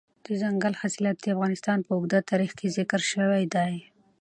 دځنګل 0.25 0.73
حاصلات 0.81 1.17
د 1.19 1.25
افغانستان 1.35 1.77
په 1.85 1.91
اوږده 1.95 2.19
تاریخ 2.29 2.51
کې 2.59 2.73
ذکر 2.77 3.01
شوی 3.11 3.43
دی. 3.55 3.73